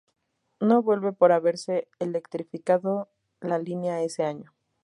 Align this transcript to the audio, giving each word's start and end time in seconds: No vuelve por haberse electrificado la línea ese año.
No 0.59 0.81
vuelve 0.81 1.13
por 1.13 1.31
haberse 1.31 1.87
electrificado 1.99 3.11
la 3.39 3.59
línea 3.59 4.01
ese 4.01 4.23
año. 4.23 4.51